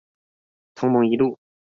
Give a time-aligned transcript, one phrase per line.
[0.73, 1.37] 同盟一路